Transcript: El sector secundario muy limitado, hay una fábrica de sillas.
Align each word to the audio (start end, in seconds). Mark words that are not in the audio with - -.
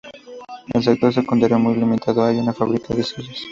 El 0.73 0.81
sector 0.81 1.13
secundario 1.13 1.59
muy 1.59 1.75
limitado, 1.75 2.25
hay 2.25 2.37
una 2.39 2.53
fábrica 2.53 2.95
de 2.95 3.03
sillas. 3.03 3.39